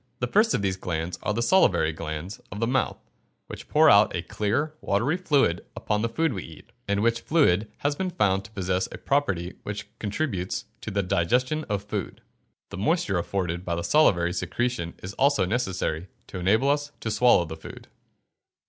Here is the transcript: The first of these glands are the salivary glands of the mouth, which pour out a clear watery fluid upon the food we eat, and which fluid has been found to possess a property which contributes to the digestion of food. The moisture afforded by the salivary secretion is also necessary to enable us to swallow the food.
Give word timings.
The 0.19 0.25
first 0.25 0.55
of 0.55 0.63
these 0.63 0.77
glands 0.77 1.19
are 1.21 1.31
the 1.31 1.43
salivary 1.43 1.93
glands 1.93 2.39
of 2.51 2.59
the 2.59 2.65
mouth, 2.65 2.97
which 3.45 3.67
pour 3.69 3.87
out 3.87 4.15
a 4.15 4.23
clear 4.23 4.73
watery 4.81 5.15
fluid 5.15 5.63
upon 5.75 6.01
the 6.01 6.09
food 6.09 6.33
we 6.33 6.41
eat, 6.43 6.71
and 6.87 7.03
which 7.03 7.21
fluid 7.21 7.71
has 7.77 7.95
been 7.95 8.09
found 8.09 8.43
to 8.45 8.51
possess 8.51 8.87
a 8.91 8.97
property 8.97 9.53
which 9.61 9.85
contributes 9.99 10.65
to 10.81 10.89
the 10.89 11.03
digestion 11.03 11.65
of 11.69 11.83
food. 11.83 12.23
The 12.69 12.77
moisture 12.77 13.19
afforded 13.19 13.63
by 13.63 13.75
the 13.75 13.83
salivary 13.83 14.33
secretion 14.33 14.95
is 15.03 15.13
also 15.19 15.45
necessary 15.45 16.07
to 16.25 16.39
enable 16.39 16.71
us 16.71 16.91
to 17.01 17.11
swallow 17.11 17.45
the 17.45 17.55
food. 17.55 17.87